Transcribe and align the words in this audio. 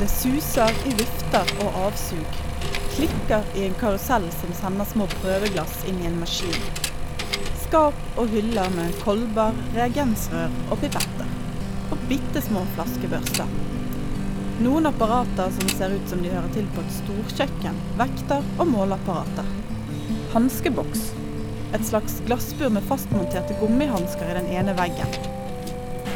Det 0.00 0.08
suser 0.08 0.72
i 0.88 0.94
vifter 0.96 1.50
og 1.60 1.74
avsug. 1.76 2.24
Klikker 2.94 3.42
i 3.52 3.66
en 3.66 3.74
karusell 3.76 4.24
som 4.32 4.54
sender 4.56 4.88
små 4.88 5.04
prøveglass 5.18 5.82
inn 5.90 5.98
i 6.00 6.06
en 6.08 6.16
maskin. 6.22 6.56
Skap 7.66 7.98
og 8.16 8.32
hyller 8.32 8.68
med 8.72 8.96
kolber, 9.02 9.52
reagensrør 9.74 10.48
og 10.70 10.80
pipetter. 10.80 11.28
Og 11.92 11.98
bitte 12.08 12.40
små 12.46 12.62
flaskebørster. 12.78 13.48
Noen 14.64 14.88
apparater 14.88 15.52
som 15.58 15.68
ser 15.76 15.92
ut 15.92 16.08
som 16.08 16.24
de 16.24 16.32
hører 16.32 16.48
til 16.56 16.66
på 16.72 16.80
et 16.80 16.96
storkjøkken. 17.02 17.76
Vekter 18.00 18.40
og 18.56 18.66
måleapparater. 18.72 19.44
Hanskeboks. 20.32 21.12
Et 21.76 21.84
slags 21.92 22.24
glassbur 22.24 22.72
med 22.72 22.88
fastmonterte 22.88 23.52
gummihansker 23.60 24.32
i 24.32 24.38
den 24.40 24.48
ene 24.62 24.72
veggen. 24.80 25.12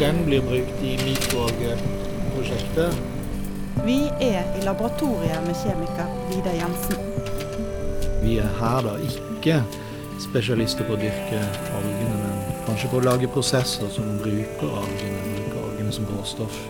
Den 0.01 0.25
blir 0.25 0.41
brukt 0.49 0.79
i 0.81 0.97
mikroalgeprosjektet. 1.05 3.14
Vi 3.83 4.11
er 4.21 4.45
i 4.59 4.63
laboratoriet 4.65 5.43
med 5.47 5.57
kjemiker 5.59 6.07
Vidar 6.31 6.55
Jensen. 6.55 6.97
Vi 8.23 8.37
er 8.39 8.53
her 8.61 8.85
da 8.87 8.95
ikke 9.03 9.57
spesialister 10.23 10.87
på 10.87 10.95
å 10.95 11.01
dyrke 11.01 11.41
algene, 11.75 12.15
men 12.21 12.63
kanskje 12.69 12.93
på 12.93 13.01
å 13.01 13.05
lage 13.05 13.31
prosesser 13.35 13.91
som 13.93 14.15
bruker 14.23 14.79
algene, 14.79 15.25
bruker 15.35 15.67
algene 15.67 15.97
som 15.97 16.07
råstoff. 16.13 16.61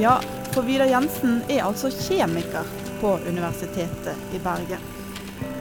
Ja, 0.00 0.16
for 0.54 0.66
Vidar 0.66 0.88
Jensen 0.90 1.42
er 1.52 1.66
altså 1.68 1.92
kjemiker 1.92 2.66
på 3.02 3.18
Universitetet 3.28 4.34
i 4.34 4.40
Bergen. 4.42 4.82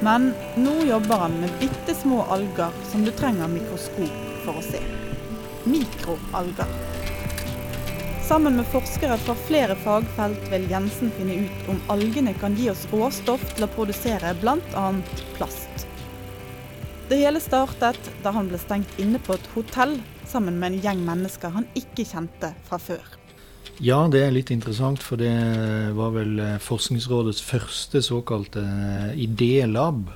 Men 0.06 0.32
nå 0.56 0.80
jobber 0.88 1.26
han 1.28 1.40
med 1.44 1.60
bitte 1.60 1.96
små 1.98 2.24
alger 2.32 2.74
som 2.92 3.04
du 3.06 3.12
trenger 3.12 3.52
mikroskop 3.52 4.20
for 4.48 4.64
å 4.64 4.66
se 4.66 4.82
mikroalger. 5.66 6.85
Sammen 8.26 8.56
med 8.58 8.66
forskere 8.66 9.20
fra 9.22 9.36
flere 9.38 9.76
fagfelt 9.78 10.48
vil 10.50 10.64
Jensen 10.72 11.12
finne 11.14 11.44
ut 11.46 11.68
om 11.70 11.78
algene 11.94 12.32
kan 12.42 12.56
gi 12.58 12.72
oss 12.72 12.88
råstoff 12.90 13.44
til 13.52 13.68
å 13.68 13.70
produsere 13.76 14.32
bl.a. 14.42 14.86
plast. 15.36 15.86
Det 17.06 17.20
hele 17.20 17.38
startet 17.38 18.10
da 18.24 18.34
han 18.34 18.50
ble 18.50 18.58
stengt 18.58 18.98
inne 18.98 19.22
på 19.22 19.36
et 19.38 19.46
hotell 19.54 19.94
sammen 20.26 20.58
med 20.58 20.74
en 20.74 20.82
gjeng 20.88 21.06
mennesker 21.06 21.54
han 21.54 21.70
ikke 21.78 22.08
kjente 22.16 22.50
fra 22.66 22.82
før. 22.82 23.06
Ja, 23.78 24.00
det 24.10 24.24
er 24.26 24.34
litt 24.34 24.50
interessant, 24.56 25.06
for 25.06 25.22
det 25.22 25.36
var 25.94 26.18
vel 26.18 26.42
Forskningsrådets 26.66 27.46
første 27.46 28.02
såkalte 28.02 28.66
idélab. 29.22 30.10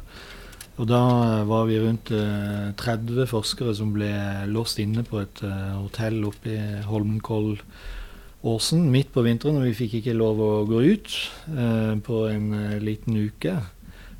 Og 0.79 0.87
da 0.87 1.43
var 1.43 1.65
vi 1.67 1.79
rundt 1.81 2.07
30 2.07 3.17
eh, 3.19 3.27
forskere 3.27 3.73
som 3.75 3.91
ble 3.91 4.11
låst 4.47 4.79
inne 4.79 5.03
på 5.03 5.19
et 5.19 5.41
eh, 5.43 5.73
hotell 5.75 6.21
oppe 6.29 6.53
i 6.53 6.59
Holmenkollåsen 6.87 8.85
midt 8.93 9.11
på 9.11 9.25
vinteren. 9.25 9.59
Og 9.59 9.67
vi 9.67 9.75
fikk 9.75 9.97
ikke 9.99 10.15
lov 10.15 10.39
å 10.39 10.51
gå 10.69 10.79
ut 10.87 11.17
eh, 11.51 11.99
på 11.99 12.21
en 12.31 12.79
liten 12.85 13.19
uke 13.19 13.57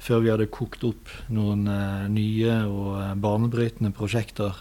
før 0.04 0.24
vi 0.24 0.32
hadde 0.32 0.52
kokt 0.52 0.84
opp 0.88 1.10
noen 1.32 1.66
nye 2.12 2.54
og 2.72 3.20
banebrytende 3.20 3.92
prosjekter. 3.96 4.56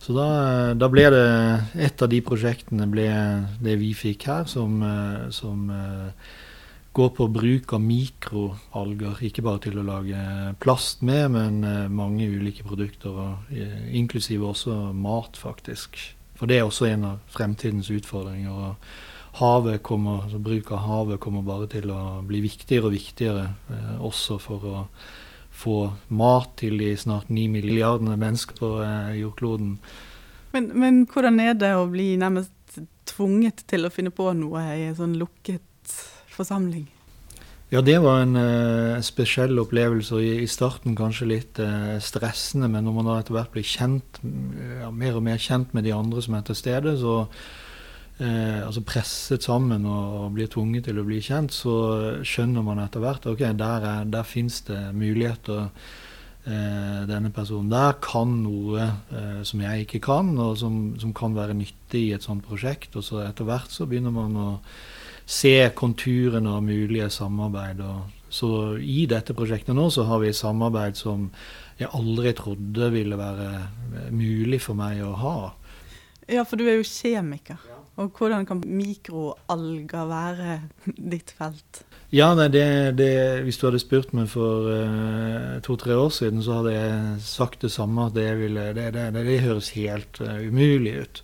Så 0.00 0.14
da, 0.16 0.28
da, 0.72 0.88
ble 0.88 1.04
det 1.12 1.26
Et 1.76 2.02
av 2.02 2.08
de 2.08 2.22
prosjektene 2.24 2.86
ble 2.88 3.04
det 3.60 3.76
vi 3.82 3.92
fikk 3.92 4.24
her, 4.30 4.46
som, 4.48 4.80
som 5.28 5.68
går 6.92 7.08
på 7.08 7.28
bruk 7.28 7.72
av 7.72 7.80
mikroalger. 7.80 9.20
Ikke 9.22 9.44
bare 9.46 9.62
til 9.66 9.78
å 9.78 9.86
lage 9.86 10.18
plast 10.62 11.04
med, 11.06 11.30
men 11.36 11.62
eh, 11.64 11.86
mange 11.92 12.26
ulike 12.26 12.66
produkter. 12.66 13.20
Eh, 13.54 13.94
inklusive 13.98 14.50
også 14.50 14.90
mat, 14.96 15.38
faktisk. 15.38 16.00
For 16.38 16.50
det 16.50 16.58
er 16.58 16.66
også 16.66 16.88
en 16.90 17.06
av 17.12 17.22
fremtidens 17.30 17.92
utfordringer. 17.94 18.74
Havet 19.38 19.82
kommer, 19.86 20.24
altså 20.24 20.40
bruk 20.42 20.72
av 20.74 20.82
havet 20.88 21.22
kommer 21.22 21.46
bare 21.46 21.70
til 21.70 21.92
å 21.94 22.20
bli 22.26 22.42
viktigere 22.42 22.90
og 22.90 22.96
viktigere, 22.96 23.48
eh, 23.70 23.96
også 24.02 24.40
for 24.42 24.66
å 24.66 24.86
få 25.60 25.80
mat 26.16 26.54
til 26.58 26.78
de 26.80 26.94
snart 26.96 27.28
ni 27.30 27.44
milliardene 27.52 28.16
mennesker 28.18 28.56
på 28.56 28.68
jordkloden. 29.18 29.74
Men, 30.54 30.70
men, 30.74 31.02
hvordan 31.06 31.36
er 31.42 31.58
det 31.58 31.74
å 31.76 31.84
bli 31.90 32.14
nærmest 32.18 32.80
tvunget 33.10 33.66
til 33.70 33.84
å 33.84 33.90
finne 33.92 34.10
på 34.14 34.30
noe 34.38 34.62
i 34.72 34.86
en 34.88 34.96
sånn 34.96 35.18
lukket 35.20 35.66
forsamling? 36.40 36.88
Ja, 37.70 37.78
det 37.86 38.00
var 38.02 38.24
en 38.24 38.34
eh, 38.34 38.98
spesiell 39.06 39.54
opplevelse. 39.62 40.16
og 40.16 40.24
i, 40.26 40.46
starten 40.50 40.96
kanskje 40.98 41.28
litt 41.30 41.58
eh, 41.62 42.00
stressende. 42.02 42.66
Men 42.66 42.84
når 42.84 42.96
man 42.96 43.06
da 43.06 43.18
etter 43.20 43.36
hvert 43.36 43.52
blir 43.54 43.66
kjent, 43.66 44.18
ja, 44.80 44.90
mer 44.90 45.20
og 45.20 45.22
mer 45.22 45.38
kjent 45.38 45.70
med 45.74 45.86
de 45.86 45.94
andre 45.94 46.22
som 46.24 46.34
er 46.34 46.42
til 46.48 46.58
stede, 46.58 46.96
så 46.98 47.14
eh, 48.18 48.58
altså 48.66 48.82
presset 48.82 49.46
sammen 49.46 49.86
og, 49.86 50.18
og, 50.18 50.26
blir 50.34 50.50
tvunget 50.50 50.88
til 50.90 50.98
å 50.98 51.06
bli 51.06 51.22
kjent, 51.22 51.54
så 51.54 51.76
skjønner 52.26 52.66
man 52.66 52.82
etter 52.82 53.06
hvert 53.06 53.30
ok, 53.30 53.46
der, 53.54 53.86
er, 53.92 54.10
der 54.18 54.26
fins 54.26 54.62
det 54.66 54.88
muligheter. 54.94 55.70
denne 57.06 57.30
personen 57.30 57.68
der 57.70 57.98
kan 58.00 58.30
noe 58.42 58.86
som 59.44 59.60
jeg 59.60 59.84
ikke 59.84 60.00
kan, 60.00 60.32
og 60.40 60.56
som, 60.58 60.96
som 60.98 61.12
kan 61.14 61.36
være 61.36 61.54
nyttig 61.54 62.00
i 62.00 62.14
et 62.16 62.24
sånt 62.24 62.42
prosjekt. 62.42 62.96
Og 62.96 63.04
så 63.04 63.20
etter 63.26 63.44
hvert 63.44 63.70
så 63.70 63.86
begynner 63.86 64.10
man 64.10 64.36
å 64.40 64.48
se 65.30 65.54
konturene 65.78 66.50
av 66.50 66.64
mulige 66.66 67.10
samarbeid. 67.10 67.82
så 68.28 68.78
i 68.78 69.06
dette 69.06 69.34
prosjektet 69.34 69.74
nå 69.74 69.90
så 69.90 70.04
har 70.06 70.18
vi 70.22 70.32
samarbeid 70.32 70.96
som 70.96 71.30
jeg 71.78 71.90
aldri 71.96 72.32
trodde 72.36 72.90
ville 72.90 73.16
være 73.16 74.10
mulig 74.10 74.60
for 74.60 74.78
meg 74.78 75.02
å 75.02 75.14
ha. 75.18 75.36
Ja, 76.30 76.44
for 76.44 76.60
du 76.60 76.66
er 76.68 76.78
jo 76.78 76.86
kjemiker. 76.86 77.58
Og 78.00 78.16
hvordan 78.16 78.46
kan 78.46 78.62
mikroalger 78.64 80.08
være 80.08 80.58
ditt 81.12 81.34
felt? 81.36 81.82
Ja, 82.10 82.32
nei, 82.34 82.48
det, 82.50 82.64
det, 82.98 83.10
Hvis 83.46 83.60
du 83.60 83.68
hadde 83.68 83.82
spurt 83.82 84.14
meg 84.16 84.30
for 84.32 84.66
uh, 84.66 85.60
to-tre 85.62 85.94
år 85.94 86.10
siden, 86.14 86.42
så 86.42 86.58
hadde 86.58 86.74
jeg 86.74 87.20
sagt 87.22 87.62
det 87.62 87.70
samme. 87.70 88.08
At 88.08 88.16
det, 88.18 88.30
ville, 88.40 88.70
det, 88.74 88.90
det 89.14 89.40
høres 89.44 89.70
helt 89.76 90.20
uh, 90.24 90.40
umulig 90.42 90.96
ut. 91.04 91.22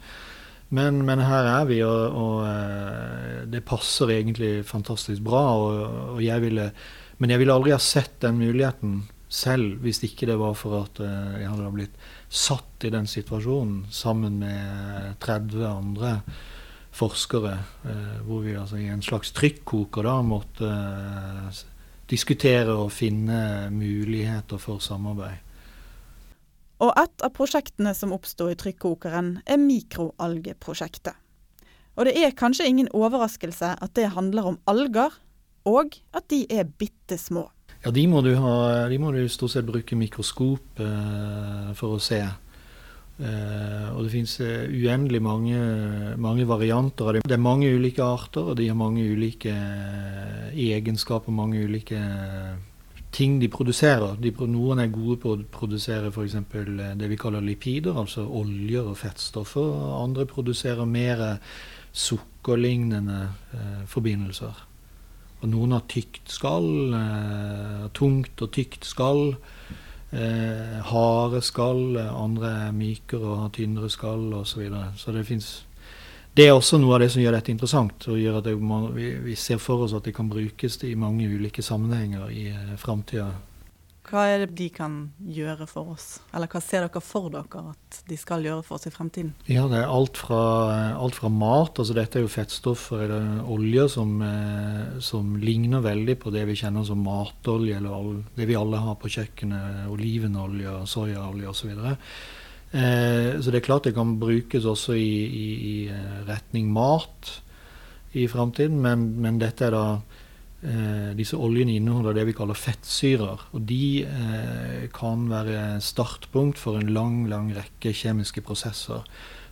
Men, 0.75 1.05
men, 1.07 1.23
her 1.23 1.47
er 1.47 1.67
vi, 1.69 1.79
og, 1.87 2.17
og, 2.19 2.39
eh, 2.49 3.45
det 3.51 3.63
passer 3.67 4.11
egentlig 4.17 4.65
fantastisk 4.67 5.23
bra. 5.23 5.45
Og, 5.55 5.77
og 6.17 6.25
jeg 6.25 6.43
ville, 6.43 6.71
men 7.19 7.31
jeg 7.33 7.43
ville 7.43 7.55
aldri 7.55 7.75
ha 7.75 7.83
sett 7.83 8.19
den 8.25 8.41
muligheten 8.43 9.05
selv 9.29 9.81
hvis 9.83 9.99
ikke 10.07 10.29
det 10.31 10.37
var 10.39 10.55
for 10.59 10.81
at 10.85 11.01
eh, 11.03 11.41
jeg 11.43 11.51
hadde 11.51 11.73
blitt 11.75 11.97
satt 12.31 12.87
i 12.87 12.93
den 12.95 13.09
situasjonen 13.11 13.87
sammen 13.95 14.39
med 14.43 15.17
30 15.23 15.67
andre 15.67 16.13
forskere, 16.97 17.57
eh, 17.87 18.21
hvor 18.27 18.45
vi 18.45 18.57
altså 18.57 18.81
i 18.81 18.91
en 18.91 19.05
slags 19.05 19.35
trykkoker 19.37 20.07
da 20.07 20.21
måtte 20.25 20.71
diskutere 22.11 22.75
og 22.75 22.95
finne 22.95 23.69
muligheter 23.75 24.63
for 24.63 24.83
samarbeid. 24.83 25.46
Og 26.85 26.93
et 27.01 27.25
av 27.25 27.33
prosjektene 27.37 27.95
som 27.97 28.13
oppsto 28.13 28.51
i 28.53 28.57
trykkokeren, 28.59 29.39
er 29.49 29.61
mikroalgeprosjektet. 29.61 31.17
Og 31.97 32.05
det 32.05 32.17
er 32.21 32.35
kanskje 32.37 32.69
ingen 32.69 32.91
overraskelse 32.93 33.77
at 33.81 33.95
det 33.97 34.13
handler 34.13 34.53
om 34.53 34.59
alger, 34.69 35.15
og 35.67 35.97
at 36.13 36.29
de 36.31 36.45
er 36.53 36.69
bitte 36.69 37.17
små. 37.19 37.49
Ja, 37.85 37.93
de 37.95 38.03
må 38.11 38.21
du, 38.25 38.35
ha, 38.37 38.89
de 38.91 38.99
må 39.01 39.13
du 39.15 39.23
stort 39.33 39.55
sett 39.55 39.67
bruke 39.69 39.97
mikroskop 39.97 40.83
eh, 40.83 41.71
for 41.79 41.97
å 41.97 42.03
se. 42.03 42.21
Eh, 43.17 43.87
og 43.95 44.03
det 44.05 44.13
finnes 44.13 44.35
uh, 44.45 44.67
uendelig 44.69 45.23
mange, 45.25 45.61
mange, 46.21 46.45
varianter 46.45 47.09
av 47.09 47.15
dem. 47.17 47.25
Det 47.25 47.37
er 47.37 47.41
mange 47.41 47.71
ulike 47.73 48.05
arter, 48.05 48.51
og 48.53 48.59
de 48.59 48.67
har 48.69 48.77
mange 48.77 49.07
ulike 49.09 49.55
uh, 49.55 50.51
egenskaper, 50.53 51.33
mange 51.33 51.63
ulike 51.65 51.97
ting 53.17 53.39
de 53.41 53.49
produserer. 53.49 54.19
De, 54.21 54.33
noen 54.51 54.83
er 54.83 54.93
gode 54.93 55.17
på 55.23 55.33
å 55.33 55.41
produsere 55.53 56.13
f.eks. 56.13 56.37
Eh, 56.37 56.93
det 57.01 57.09
vi 57.09 57.19
kaller 57.21 57.45
lipider, 57.45 57.97
altså 57.97 58.27
oljer 58.29 58.93
og 58.93 59.01
fettstoffer. 59.01 59.73
Andre 60.03 60.29
produserer 60.29 60.89
mer 60.89 61.25
sukkerlignende 61.97 63.21
eh, 63.57 63.85
forbindelser. 63.89 64.65
Og 65.41 65.49
noen 65.53 65.77
har 65.77 65.85
tykt 65.89 66.33
skall, 66.33 66.95
eh, 66.97 67.87
tungt 67.97 68.43
og 68.43 68.53
tykt 68.53 68.85
skall. 68.89 69.37
Eh, 70.13 70.81
harde 70.87 71.41
skall, 71.43 71.99
andre 71.99 72.53
er 72.69 72.73
mykere 72.77 73.25
og 73.27 73.41
har 73.41 73.55
tynnere 73.57 73.91
skall 73.91 74.33
osv. 74.35 74.53
Så, 74.53 74.61
videre. 74.61 74.93
så 74.97 75.13
det 75.13 75.27
fins 75.27 75.66
det 76.37 76.47
er 76.51 76.53
også 76.53 76.77
noe 76.81 76.97
av 76.97 77.01
det 77.01 77.11
som 77.15 77.23
gjør 77.23 77.39
dette 77.39 77.53
interessant, 77.55 78.09
og 78.13 78.21
gjør 78.21 78.41
at 78.43 78.49
det, 78.49 78.57
vi, 78.97 79.11
vi, 79.25 79.37
ser 79.41 79.61
for 79.63 79.87
oss 79.87 79.97
at 79.97 80.05
det 80.05 80.13
kan 80.17 80.29
brukes 80.29 80.77
i 80.85 80.93
mange 80.99 81.29
ulike 81.33 81.65
sammenhenger 81.65 82.29
i 82.29 82.49
eh, 82.53 82.75
framtida. 82.81 83.31
Hva 84.07 84.23
er 84.31 84.45
det 84.45 84.53
de 84.55 84.69
kan 84.71 84.99
gjøre 85.19 85.67
for 85.67 85.97
oss, 85.97 86.21
eller 86.37 86.47
hva 86.53 86.61
ser 86.63 86.85
dere 86.85 87.01
for 87.03 87.27
dere 87.33 87.63
at 87.73 87.97
de 88.07 88.19
skal 88.21 88.45
gjøre 88.47 88.63
for 88.63 88.77
oss 88.77 88.87
i 88.87 88.93
fremtiden? 88.95 89.33
Ja, 89.51 89.65
Det 89.67 89.81
er 89.81 89.91
alt 89.91 90.21
fra, 90.21 90.43
alt 90.95 91.17
fra 91.19 91.33
mat, 91.33 91.81
altså 91.81 91.97
dette 91.97 92.21
er 92.21 92.27
jo 92.27 92.31
fettstoffer 92.31 93.03
eller 93.09 93.51
oljer 93.57 93.91
som, 93.91 94.15
eh, 94.23 95.01
som, 95.03 95.35
ligner 95.43 95.83
veldig 95.83 96.21
på 96.23 96.31
det 96.37 96.45
vi 96.47 96.61
kjenner 96.61 96.87
som 96.87 97.03
matolje, 97.03 97.81
eller 97.81 98.23
det 98.37 98.47
vi 98.47 98.61
alle 98.61 98.79
har 98.85 99.01
på 99.01 99.11
kjøkkenet, 99.11 99.89
olivenolje, 99.91 100.83
soyaolje 100.87 101.51
osv. 101.51 101.75
Eh, 102.77 103.41
så 103.41 103.53
det 103.53 103.63
er 103.63 103.65
klart 103.65 103.87
det 103.89 103.95
kan 103.97 104.19
brukes 104.21 104.67
også 104.69 104.97
i, 104.99 105.09
i, 105.25 105.49
i 105.57 105.77
eh, 105.89 106.23
retning 106.29 106.69
mat. 106.73 107.43
i 108.17 108.27
framtiden, 108.29 108.81
men, 108.81 109.21
men, 109.21 109.37
dette 109.37 109.67
er 109.67 109.75
da 109.75 110.01
eh, 110.65 111.11
Disse 111.19 111.37
oljene 111.37 111.75
inneholder 111.77 112.15
det 112.17 112.25
vi 112.31 112.35
kaller 112.37 112.57
fettsyrer. 112.57 113.43
Og 113.53 113.65
de 113.69 114.05
eh, 114.05 114.87
kan 114.93 115.27
være 115.29 115.81
startpunkt 115.81 116.59
for 116.59 116.79
en 116.81 116.93
lang, 116.93 117.27
lang 117.29 117.51
rekke 117.57 117.93
kjemiske 117.93 118.41
prosesser 118.41 119.05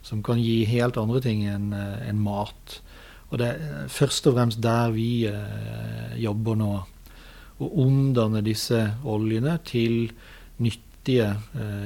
som 0.04 0.22
kan 0.24 0.40
gi 0.40 0.64
helt 0.68 0.96
andre 1.00 1.20
ting 1.24 1.46
enn 1.48 1.72
en 1.72 2.20
mat. 2.20 2.80
Og 3.30 3.38
det 3.40 3.52
er 3.52 3.86
først 3.88 4.26
og 4.28 4.36
fremst 4.36 4.60
der 4.64 4.92
vi 4.92 5.24
jobber 6.20 6.58
nå. 6.60 6.72
Å 7.56 7.70
omdanne 7.80 8.44
disse 8.44 8.82
oljene 9.08 9.56
til 9.64 10.10
nyttige 10.60 11.30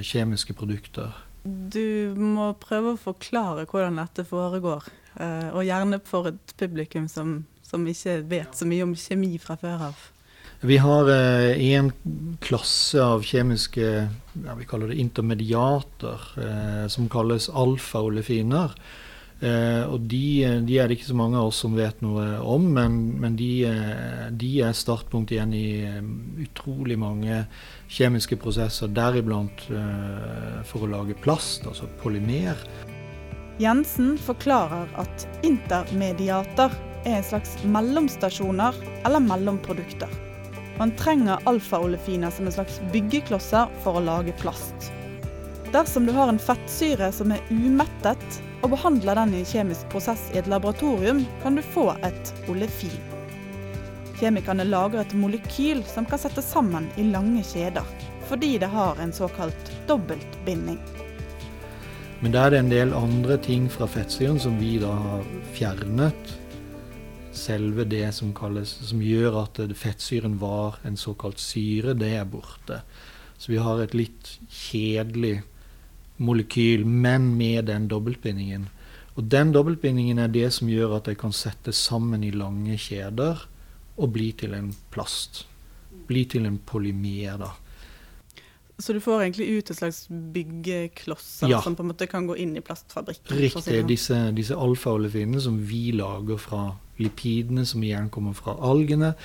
kjemiske 0.02 0.56
produkter. 0.58 1.14
Du 1.44 2.14
må 2.18 2.50
prøve 2.60 2.94
å 2.94 3.00
forklare 3.00 3.66
hvordan 3.68 4.00
dette 4.00 4.24
foregår. 4.28 4.88
Eh, 5.18 5.48
og 5.52 5.66
gjerne 5.66 6.00
for 6.06 6.30
et 6.30 6.54
publikum 6.60 7.08
som, 7.10 7.40
som, 7.66 7.86
ikke 7.86 8.20
vet 8.30 8.54
så 8.54 8.68
mye 8.68 8.86
om 8.86 8.94
kjemi 8.98 9.34
fra 9.42 9.58
før 9.60 9.88
av. 9.90 10.06
Vi 10.66 10.78
har 10.82 11.10
eh, 11.14 11.90
klasse 12.42 13.02
av 13.02 13.22
kjemiske 13.26 13.84
ja, 13.86 14.54
vi 14.58 14.66
kaller 14.66 14.90
det 14.90 14.98
intermediater, 14.98 16.24
eh, 16.42 16.86
som 16.90 17.10
kalles 17.10 17.48
alfa-olefiner. 17.50 18.74
Eh, 19.38 19.84
og 19.86 20.02
de, 20.10 20.42
de, 20.66 20.78
er 20.80 20.88
det 20.88 20.96
ikke 20.98 21.12
så 21.12 21.16
mange 21.18 21.38
av 21.38 21.52
oss 21.52 21.60
som 21.62 21.76
vet 21.78 22.00
noe 22.02 22.24
om, 22.42 22.64
men, 22.74 22.96
men 23.22 23.36
de, 23.38 23.50
eh, 23.70 24.24
de, 24.34 24.50
er 24.66 24.74
startpunkt 24.74 25.30
igjen 25.30 25.54
i 25.54 25.68
utrolig 26.42 26.98
mange 26.98 27.44
kjemiske 27.86 28.38
prosesser, 28.42 28.90
deriblant 28.90 29.62
for 30.68 30.84
å 30.84 30.90
lage 30.90 31.16
plast, 31.22 31.68
altså 31.70 31.86
polymer. 32.02 32.58
Jensen 33.62 34.16
forklarer 34.22 34.90
at 34.98 35.26
intermediater 35.46 36.74
er 37.06 37.20
en 37.20 37.26
slags 37.26 37.56
mellomstasjoner 37.62 38.76
eller 39.06 39.22
mellomprodukter. 39.22 40.10
Man 40.78 40.92
trenger 40.98 41.42
alfaolefiner 41.50 42.30
som 42.30 42.46
en 42.46 42.54
slags 42.54 42.78
byggeklosser 42.92 43.70
for 43.82 43.98
å 43.98 44.04
lage 44.04 44.34
plast. 44.42 44.92
Dersom 45.72 46.06
du 46.06 46.12
har 46.12 46.28
en 46.28 46.38
fettsyre 46.40 47.10
som 47.12 47.32
er 47.34 47.42
umettet, 47.52 48.38
og 48.64 48.70
behandler 48.72 49.18
den 49.18 49.34
i 49.36 49.44
kjemisk 49.44 49.84
prosess 49.92 50.22
i 50.32 50.38
et 50.40 50.46
laboratorium, 50.48 51.20
kan 51.42 51.58
du 51.58 51.62
få 51.62 51.90
et 52.08 52.30
olefin. 52.48 52.94
Kjemikerne 54.16 54.64
lager 54.64 55.02
et 55.02 55.12
molekyl 55.12 55.82
som 55.86 56.08
kan 56.08 56.18
settes 56.22 56.48
sammen 56.54 56.88
i 56.96 57.04
lange 57.12 57.42
kjeder, 57.44 57.84
fordi 58.30 58.54
det 58.62 58.70
har 58.72 58.96
en 58.96 59.12
såkalt 59.12 59.70
dobbeltbinding. 59.90 60.80
Men 62.24 62.32
da 62.32 62.46
er 62.46 62.56
det 62.56 62.62
en 62.62 62.72
del 62.72 62.96
andre 62.96 63.36
ting 63.44 63.68
fra 63.68 63.86
fettsyren 63.86 64.40
som 64.40 64.56
vi 64.58 64.78
da 64.80 64.94
har 64.96 65.28
fjernet. 65.54 66.32
Selve 67.36 67.84
det 67.84 68.08
som, 68.16 68.32
kalles, 68.34 68.72
som 68.88 69.04
gjør 69.04 69.42
at 69.44 69.60
fettsyren 69.76 70.40
var 70.40 70.80
en 70.88 70.96
såkalt 70.96 71.38
syre, 71.44 71.92
det 71.92 72.14
er 72.16 72.26
borte. 72.26 72.80
Så 73.36 73.52
vi 73.52 73.60
har 73.62 73.84
et 73.84 73.94
litt 73.94 74.32
kjedelig 74.48 75.36
molekyl, 76.18 76.84
men 76.86 77.32
med 77.38 77.68
den 77.70 77.88
dobbeltbindingen. 77.90 78.68
Og 79.18 79.26
den 79.30 79.52
dobbeltbindingen 79.54 80.20
er 80.22 80.30
det 80.30 80.50
som 80.54 80.70
gjør 80.70 80.98
at 80.98 81.10
de 81.10 81.16
kan 81.18 81.34
settes 81.34 81.80
sammen 81.88 82.24
i 82.26 82.30
lange 82.30 82.76
kjeder 82.78 83.46
og 83.98 84.12
bli 84.14 84.30
til 84.38 84.54
en 84.54 84.70
plast. 84.94 85.44
Bli 86.06 86.22
til 86.30 86.46
en 86.46 86.60
polymer, 86.66 87.40
da. 87.40 87.54
Så 88.78 88.94
du 88.94 89.00
får 89.02 89.24
egentlig 89.24 89.48
ut 89.58 89.70
et 89.72 89.76
slags 89.76 90.04
byggeklosser 90.08 91.50
ja. 91.50 91.58
som 91.64 91.74
på 91.74 91.82
en 91.82 91.88
måte 91.90 92.06
kan 92.06 92.28
gå 92.28 92.36
inn 92.38 92.52
i 92.54 92.62
plastfabrikken? 92.62 93.40
Riktig. 93.40 93.62
Si 93.66 93.80
disse, 93.88 94.18
disse 94.36 94.54
alfa-olefinene 94.54 95.42
som 95.42 95.56
vi 95.66 95.88
lager 95.98 96.38
fra 96.38 96.60
lipidene, 97.02 97.64
som 97.66 97.82
igjen 97.82 98.06
kommer 98.14 98.36
fra 98.38 98.54
algene, 98.70 99.16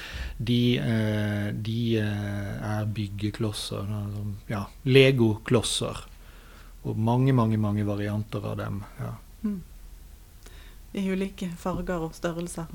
de, 0.41 0.79
eh, 0.81 1.51
de 1.53 1.77
eh, 2.01 2.65
er 2.71 2.89
byggeklosser. 2.97 3.93
Ja, 4.49 4.65
legoklosser. 4.89 6.01
Og 6.83 6.97
mange, 6.99 7.33
mange, 7.35 7.57
mange 7.57 7.85
varianter 7.87 8.49
av 8.51 8.57
dem. 8.59 8.83
ja. 8.99 9.13
Mm. 9.43 9.61
I 10.93 11.01
ulike 11.09 11.47
farger 11.57 12.03
og 12.05 12.11
størrelser. 12.13 12.67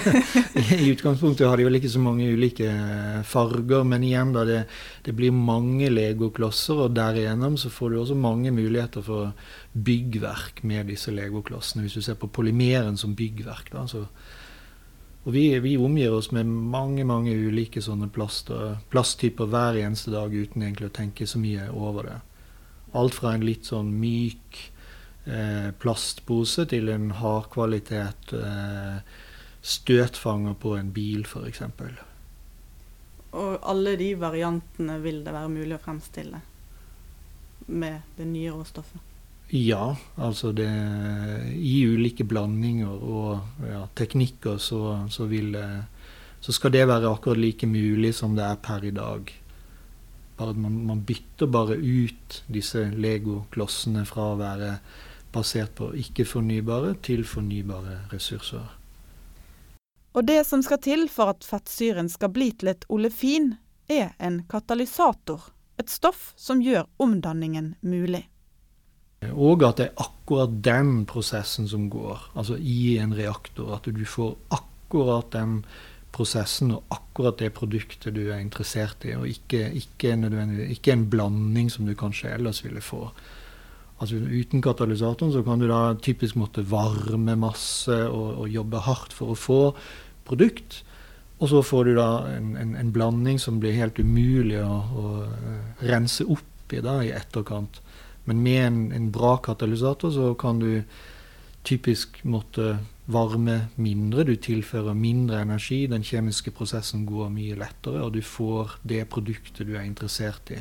I 0.80 0.86
utgangspunktet 0.94 1.44
har 1.44 1.60
de 1.60 1.66
vel 1.66 1.76
ikke 1.76 1.90
så 1.92 2.00
mange 2.00 2.24
ulike 2.32 2.70
farger, 3.28 3.84
men 3.84 4.06
igjen 4.08 4.32
da, 4.32 4.46
det, 4.48 4.62
det 5.04 5.12
blir 5.18 5.34
mange 5.36 5.90
legoklosser, 5.92 6.80
og 6.86 6.94
derigjennom 6.96 7.58
så 7.60 7.68
får 7.68 7.92
du 7.92 7.98
også 8.00 8.16
mange 8.16 8.48
muligheter 8.56 9.04
for 9.04 9.34
byggverk 9.76 10.62
med 10.64 10.88
disse 10.88 11.12
legoklossene. 11.12 11.84
Hvis 11.84 11.98
du 12.00 12.06
ser 12.06 12.16
på 12.22 12.32
polymeren 12.32 12.96
som 12.96 13.12
byggverk. 13.18 13.68
da, 13.76 13.84
så 13.92 14.06
og 15.20 15.34
vi, 15.36 15.44
vi, 15.60 15.74
omgir 15.76 16.14
oss 16.16 16.30
med 16.32 16.48
mange 16.48 17.04
mange 17.04 17.34
ulike 17.36 17.82
sånne 17.84 18.08
plast, 18.08 18.48
plasttyper 18.88 19.50
hver 19.52 19.76
eneste 19.82 20.14
dag 20.14 20.32
uten 20.32 20.64
egentlig 20.64 20.88
å 20.88 20.94
tenke 20.96 21.28
så 21.28 21.36
mye 21.42 21.68
over 21.76 22.08
det. 22.08 22.18
Alt 22.98 23.16
fra 23.18 23.34
en 23.34 23.46
litt 23.46 23.68
sånn 23.70 23.92
myk 24.00 24.60
eh, 25.24 25.70
plastpose 25.78 26.66
til 26.70 26.90
en 26.92 27.10
hardkvalitet 27.20 28.34
eh, 28.36 29.02
støtfanger 29.60 30.56
på 30.60 30.76
en 30.78 30.92
bil, 30.94 31.26
f.eks. 31.26 31.62
Og 33.30 33.58
alle 33.62 33.94
de 34.00 34.14
variantene 34.18 34.98
vil 35.04 35.22
det 35.26 35.34
være 35.36 35.52
mulig 35.52 35.76
å 35.76 35.84
fremstille 35.84 36.40
med 37.70 38.16
det 38.16 38.26
nye 38.26 38.54
råstoffet? 38.56 39.06
Ja, 39.50 39.96
altså 40.14 40.52
det 40.54 40.70
I 41.58 41.80
ulike 41.90 42.22
blandinger 42.24 42.90
og 42.90 43.66
ja, 43.66 43.82
teknikker 43.98 44.60
så, 44.62 45.08
så, 45.10 45.26
vil, 45.30 45.56
så 46.38 46.54
skal 46.54 46.74
det 46.74 46.86
være 46.86 47.10
akkurat 47.10 47.42
like 47.42 47.66
mulig 47.66 48.14
som 48.14 48.36
det 48.38 48.46
er 48.46 48.60
per 48.62 48.86
i 48.86 48.94
dag. 48.94 49.32
Bare 50.40 50.56
man, 50.56 50.78
man 50.88 51.04
bytter 51.04 51.50
bare 51.52 51.76
ut 51.76 52.42
disse 52.48 52.86
legoklossene 52.96 54.06
fra 54.08 54.30
å 54.32 54.38
være 54.40 54.70
basert 55.34 55.74
på 55.76 55.90
ikke-fornybare 56.00 56.94
til 57.04 57.26
fornybare 57.28 57.98
ressurser. 58.12 58.64
Og 60.16 60.24
det 60.26 60.40
som 60.48 60.62
skal 60.64 60.80
til 60.82 61.04
for 61.12 61.34
at 61.34 61.44
fettsyren 61.46 62.08
skal 62.10 62.32
bli 62.34 62.50
til 62.56 62.72
et 62.72 62.88
olefin, 62.88 63.52
er 63.90 64.14
en 64.18 64.40
katalysator. 64.50 65.50
Et 65.78 65.90
stoff 65.90 66.32
som 66.40 66.62
gjør 66.64 66.88
omdanningen 66.98 67.74
mulig. 67.84 68.24
Og 69.30 69.62
at 69.66 69.76
det 69.76 69.90
er 69.90 70.02
akkurat 70.02 70.56
den 70.64 71.04
prosessen 71.08 71.68
som 71.68 71.90
går, 71.92 72.30
altså 72.34 72.56
i 72.56 72.96
en 72.98 73.12
reaktor. 73.14 73.74
At 73.76 73.84
du 73.84 74.04
får 74.08 74.34
akkurat 74.56 75.30
den 75.36 75.60
prosessen 76.16 76.72
og 76.72 76.82
akkurat 76.88 77.09
det 77.40 77.52
produktet 77.56 78.14
du 78.16 78.22
er 78.28 78.40
interessert 78.40 79.04
i, 79.04 79.14
og 79.18 79.28
ikke, 79.28 79.66
ikke, 79.76 80.14
ikke 80.74 80.94
en 80.94 81.06
blanding 81.10 81.70
som 81.72 81.86
du 81.86 81.94
kanskje 81.98 82.32
ellers 82.34 82.62
ville 82.64 82.82
få. 82.84 83.06
Altså 84.00 84.16
Uten 84.16 84.62
katalysatoren 84.64 85.32
så 85.34 85.42
kan 85.44 85.60
du 85.60 85.66
da 85.68 85.94
typisk 86.00 86.38
måtte 86.40 86.64
varme 86.64 87.36
masse 87.36 87.96
og, 88.08 88.44
og 88.44 88.48
jobbe 88.48 88.80
hardt 88.86 89.12
for 89.12 89.34
å 89.34 89.38
få 89.38 89.60
produkt. 90.24 90.80
Og 91.40 91.52
så 91.52 91.60
får 91.64 91.88
du 91.88 91.94
da 91.98 92.08
en, 92.32 92.54
en, 92.60 92.74
en 92.80 92.92
blanding 92.92 93.40
som 93.40 93.60
blir 93.60 93.76
helt 93.76 94.00
umulig 94.00 94.60
å, 94.60 94.72
å 94.72 95.06
eh, 95.24 95.84
rense 95.88 96.24
opp 96.24 96.72
i 96.72 96.82
da 96.84 96.98
i 97.04 97.12
etterkant. 97.16 97.80
Men 98.28 98.42
med 98.44 98.60
en, 98.64 98.80
en 98.96 99.08
bra 99.12 99.36
katalysator 99.44 100.12
så 100.16 100.32
kan 100.40 100.60
du 100.60 100.82
typisk 101.66 102.20
måtte 102.24 102.78
varme 103.10 103.56
mindre, 103.80 104.24
du 104.24 104.36
tilfører 104.38 104.94
mindre 104.94 105.42
energi, 105.44 105.84
den 105.90 106.04
kjemiske 106.06 106.52
prosessen 106.54 107.04
går 107.08 107.30
mye 107.34 107.58
lettere, 107.58 108.04
og 108.04 108.14
du 108.14 108.22
får 108.24 108.78
det 108.86 109.04
produktet 109.10 109.66
du 109.66 109.74
er 109.74 109.86
interessert 109.86 110.52
i. 110.54 110.60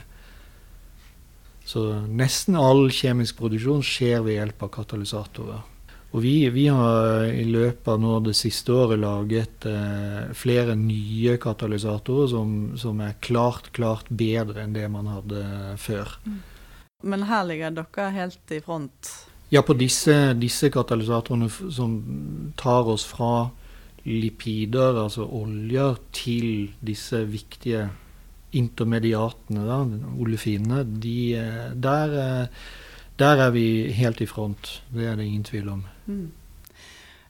Så 1.70 1.84
nesten 2.10 2.58
all 2.58 2.88
kjemisk 2.90 3.38
produksjon 3.38 3.84
skjer 3.86 4.24
ved 4.26 4.40
hjelp 4.40 4.64
av 4.66 4.72
katalysatorer. 4.80 5.68
Og 6.10 6.24
vi, 6.24 6.34
vi 6.50 6.66
har 6.74 7.28
i 7.30 7.44
løpet 7.46 7.92
av 7.94 8.00
nå 8.02 8.16
det 8.26 8.34
siste 8.38 8.74
året 8.74 8.98
laget 8.98 9.68
eh, 9.70 10.32
flere 10.34 10.74
nye 10.80 11.36
katalysatorer 11.42 12.32
som, 12.32 12.56
som, 12.82 13.04
er 13.06 13.20
klart, 13.22 13.70
klart 13.78 14.10
bedre 14.10 14.64
enn 14.64 14.74
det 14.74 14.88
man 14.90 15.12
hadde 15.12 15.44
før. 15.78 16.16
Mm. 16.26 16.40
Men 17.14 17.28
her 17.30 17.46
ligger 17.48 17.78
dere 17.78 18.08
helt 18.16 18.56
i 18.58 18.58
front? 18.66 19.14
Ja, 19.50 19.64
på 19.66 19.74
disse, 19.74 20.34
disse, 20.38 20.70
katalysatorene 20.70 21.50
som 21.50 21.96
tar 22.60 22.90
oss 22.92 23.06
fra 23.10 23.50
lipider, 24.06 25.00
altså 25.04 25.26
oljer, 25.26 25.98
til 26.14 26.70
disse 26.86 27.24
viktige 27.30 27.88
intermediatene, 28.58 29.64
da, 29.66 29.80
olefinene, 30.22 30.84
de, 31.02 31.18
der, 31.74 32.14
der, 33.20 33.44
er 33.48 33.54
vi 33.54 33.66
helt 33.94 34.22
i 34.22 34.30
front. 34.30 34.80
Det 34.94 35.10
er 35.10 35.18
det 35.18 35.26
ingen 35.26 35.48
tvil 35.50 35.74
om. 35.74 35.84
Mm. 36.06 36.28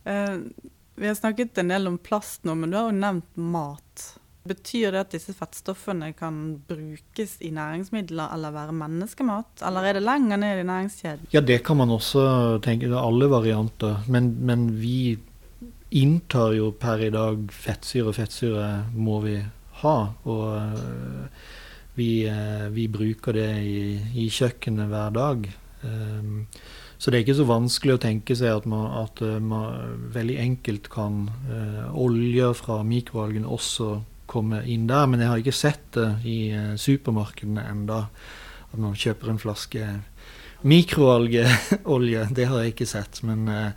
Uh, 0.08 0.70
vi 1.00 1.08
har 1.08 1.16
snakket 1.16 1.58
en 1.58 1.72
del 1.72 1.88
om 1.88 1.98
plast 2.04 2.44
nå, 2.48 2.56
men 2.56 2.72
du 2.72 2.80
har 2.80 2.90
jo 2.90 3.00
nevnt 3.00 3.40
mat. 3.40 4.10
Betyr 4.50 4.96
det 4.96 5.02
at 5.04 5.14
disse 5.14 5.34
fettstoffene 5.38 6.10
kan 6.18 6.38
brukes 6.70 7.36
i 7.46 7.52
næringsmidler 7.54 8.34
eller 8.34 8.56
være 8.56 8.74
menneskemat, 8.74 9.62
eller 9.68 9.86
er 9.86 10.00
det 10.00 10.04
lenger 10.08 10.42
ned 10.42 10.62
i 10.64 10.66
næringskjeden? 10.66 11.30
Ja, 11.34 11.44
det 11.46 11.62
kan 11.68 11.78
man 11.78 11.94
også 11.94 12.58
tenke. 12.66 12.90
Det 12.90 12.98
er 12.98 13.06
alle 13.06 13.30
varianter. 13.30 14.02
Men, 14.10 14.32
men 14.42 14.70
vi 14.82 15.20
inntar 15.92 16.54
jo 16.58 16.72
per 16.72 17.06
i 17.06 17.14
dag 17.14 17.46
fettsyre, 17.54 18.10
og 18.10 18.18
fettsyre 18.18 18.68
må 18.96 19.22
vi 19.28 19.38
ha. 19.84 19.96
Og 20.26 21.30
vi, 22.00 22.12
vi 22.74 22.90
bruker 22.90 23.38
det 23.38 23.50
i, 23.62 23.80
i, 24.18 24.30
kjøkkenet 24.34 24.90
hver 24.90 25.14
dag. 25.14 25.50
Så 27.00 27.12
det 27.12 27.18
er 27.20 27.24
ikke 27.24 27.38
så 27.38 27.48
vanskelig 27.48 27.96
å 27.96 28.02
tenke 28.04 28.36
seg 28.36 28.64
at 28.64 28.66
man, 28.70 28.88
at 29.06 29.22
man 29.42 30.10
veldig 30.14 30.40
enkelt 30.42 30.90
kan 30.92 31.28
oljer 31.94 32.58
fra 32.58 32.82
mikroalgen 32.88 33.46
også 33.48 34.00
komme 34.30 34.62
inn 34.70 34.86
der. 34.90 35.10
Men 35.10 35.24
jeg 35.24 35.32
har 35.32 35.42
ikke 35.42 35.56
sett 35.56 35.90
det 35.98 36.10
i 36.30 36.40
supermarkedene 36.78 37.66
enda 37.72 38.06
at 38.70 38.78
man 38.78 38.98
kjøper 38.98 39.32
en 39.32 39.42
flaske 39.42 39.88
mikroalgeolje. 40.62 42.28
Det 42.36 42.46
har 42.46 42.64
jeg 42.64 42.76
ikke 42.76 42.90
sett. 42.90 43.22
Men, 43.24 43.48
eh, 43.48 43.72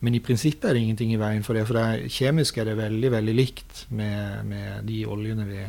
men, 0.00 0.14
i 0.14 0.20
prinsippet 0.20 0.68
er 0.68 0.76
det 0.76 0.84
ingenting 0.84 1.14
i 1.14 1.20
veien 1.20 1.44
for 1.46 1.56
det. 1.56 1.66
For 1.68 1.78
det 1.78 1.84
er, 1.84 2.08
kjemisk 2.12 2.58
er 2.58 2.68
det 2.68 2.78
veldig 2.80 3.12
veldig 3.14 3.36
likt 3.36 3.84
med, 3.88 4.44
med 4.48 4.84
de 4.88 5.04
oljene 5.08 5.46
vi, 5.48 5.62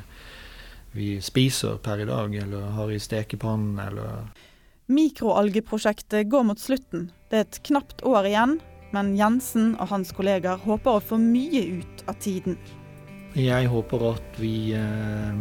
vi, 0.98 1.10
spiser 1.24 1.78
per 1.84 2.04
i 2.04 2.10
dag, 2.10 2.36
eller 2.44 2.74
har 2.76 2.92
i 2.92 3.00
stekepannen, 3.00 3.80
eller 3.80 4.26
Mikroalgeprosjektet 4.86 6.28
går 6.30 6.44
mot 6.46 6.60
slutten. 6.62 7.08
Det 7.32 7.40
er 7.40 7.48
et 7.48 7.62
knapt 7.66 8.04
år 8.06 8.28
igjen, 8.30 8.60
men 8.94 9.16
Jensen 9.18 9.72
og 9.80 9.90
hans 9.90 10.12
kolleger 10.14 10.60
håper 10.62 11.00
å 11.00 11.02
få 11.02 11.18
mye 11.18 11.64
ut 11.80 12.04
av 12.06 12.20
tiden. 12.22 12.60
Jeg 13.36 13.68
håper 13.68 14.04
at 14.14 14.38
vi 14.40 14.72
eh, 14.80 15.40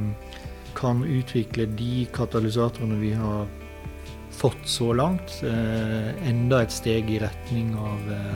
kan 0.75 1.05
utvikle 1.07 1.69
de 1.79 2.09
katalysatorene 2.11 2.97
vi 2.99 3.13
har 3.15 3.47
fått 4.35 4.67
så 4.67 4.89
langt, 4.99 5.37
eh, 5.47 6.11
enda 6.27 6.65
et 6.65 6.75
steg 6.75 7.13
i 7.15 7.21
retning 7.23 7.71
av 7.79 8.11
eh, 8.17 8.35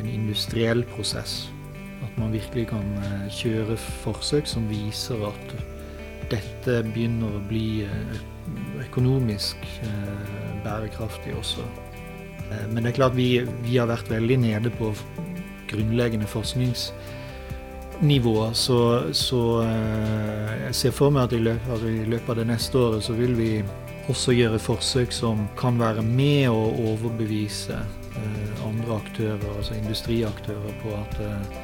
en 0.00 0.08
industriell 0.08 0.86
prosess. 0.94 1.50
At 2.00 2.16
man 2.16 2.32
virkelig 2.32 2.70
kan 2.72 2.88
kjøre 3.28 3.76
forsøk 4.06 4.48
som 4.48 4.64
viser 4.72 5.20
at 5.28 5.54
dette 6.32 6.80
begynner 6.94 7.36
å 7.36 7.44
bli 7.44 7.84
økonomisk 8.80 9.60
bærekraftig 10.64 11.34
også. 11.36 11.66
Men 12.72 12.80
det 12.80 12.94
er 12.94 13.00
klart 13.02 13.18
vi, 13.18 13.42
vi 13.66 13.76
har 13.76 13.90
vært 13.90 14.08
veldig 14.08 14.38
nede 14.46 14.72
på 14.80 14.94
grunnleggende 15.68 16.30
forsknings 16.30 16.88
nivå, 18.00 18.50
så, 18.54 19.12
så 19.12 19.62
eh, 19.62 20.52
jeg 20.66 20.74
ser 20.74 20.94
for 20.96 21.12
meg 21.14 21.28
at 21.28 21.36
i 21.36 21.42
løpet, 21.42 21.70
altså 21.74 21.90
i 21.92 22.04
løpet, 22.08 22.30
av 22.32 22.40
det 22.40 22.46
neste 22.48 22.80
året 22.80 23.04
så 23.04 23.16
vil 23.18 23.34
vi 23.38 23.50
også 24.10 24.34
gjøre 24.34 24.60
forsøk 24.62 25.12
som 25.14 25.44
kan 25.58 25.78
være 25.80 26.02
med 26.06 26.48
å 26.50 26.62
overbevise 26.92 27.76
eh, 27.76 28.64
andre 28.66 28.96
aktører, 28.96 29.44
altså 29.56 29.76
industriaktører, 29.78 30.72
på 30.82 30.96
at 30.96 31.20
eh, 31.26 31.60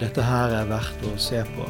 dette 0.00 0.24
her 0.24 0.60
er 0.62 0.72
verdt 0.72 1.06
å 1.10 1.16
se 1.20 1.42
på. 1.56 1.68